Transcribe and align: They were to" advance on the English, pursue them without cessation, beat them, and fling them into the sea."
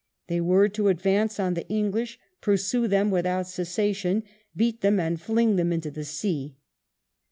They 0.25 0.41
were 0.41 0.67
to" 0.67 0.87
advance 0.87 1.39
on 1.39 1.53
the 1.53 1.69
English, 1.69 2.17
pursue 2.41 2.87
them 2.87 3.11
without 3.11 3.45
cessation, 3.45 4.23
beat 4.55 4.81
them, 4.81 4.99
and 4.99 5.21
fling 5.21 5.57
them 5.57 5.71
into 5.71 5.91
the 5.91 6.05
sea." 6.05 6.57